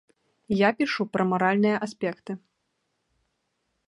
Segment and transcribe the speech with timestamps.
[0.59, 2.31] Я пішу пра маральныя аспекты.